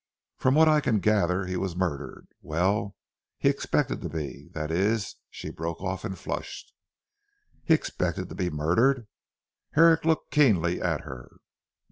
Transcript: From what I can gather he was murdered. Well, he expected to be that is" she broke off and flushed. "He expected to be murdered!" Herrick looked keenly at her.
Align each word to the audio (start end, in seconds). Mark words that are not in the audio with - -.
From 0.37 0.55
what 0.55 0.67
I 0.67 0.81
can 0.81 0.97
gather 0.97 1.45
he 1.45 1.55
was 1.55 1.75
murdered. 1.75 2.27
Well, 2.41 2.95
he 3.37 3.49
expected 3.49 4.01
to 4.01 4.09
be 4.09 4.47
that 4.55 4.71
is" 4.71 5.17
she 5.29 5.51
broke 5.51 5.79
off 5.79 6.03
and 6.03 6.17
flushed. 6.17 6.73
"He 7.63 7.75
expected 7.75 8.27
to 8.29 8.33
be 8.33 8.49
murdered!" 8.49 9.05
Herrick 9.73 10.03
looked 10.03 10.31
keenly 10.31 10.81
at 10.81 11.01
her. 11.01 11.33